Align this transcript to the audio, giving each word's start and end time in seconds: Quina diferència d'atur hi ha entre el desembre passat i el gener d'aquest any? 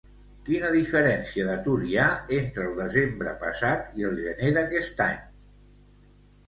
Quina 0.45 0.69
diferència 0.75 1.45
d'atur 1.49 1.75
hi 1.89 1.99
ha 1.99 2.07
entre 2.39 2.65
el 2.71 2.73
desembre 2.81 3.35
passat 3.45 3.95
i 4.01 4.09
el 4.11 4.19
gener 4.25 4.53
d'aquest 4.59 5.07
any? 5.11 5.23